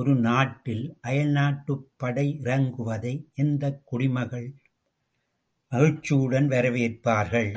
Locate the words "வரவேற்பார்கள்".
6.48-7.52